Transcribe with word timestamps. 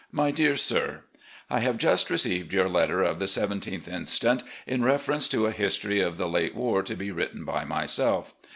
"My 0.11 0.31
Dear 0.31 0.57
Sir: 0.57 1.03
I 1.47 1.59
have 1.59 1.77
just 1.77 2.09
received 2.09 2.53
your 2.53 2.67
letter 2.67 3.03
of 3.03 3.19
the 3.19 3.25
17th 3.27 3.87
inst., 3.87 4.25
in 4.65 4.83
reference 4.83 5.27
to 5.27 5.45
a 5.45 5.51
history 5.51 5.99
of 6.01 6.17
the 6.17 6.27
late 6.27 6.55
war 6.55 6.81
to 6.81 6.95
be 6.95 7.11
written 7.11 7.45
by 7.45 7.65
myself. 7.65 8.33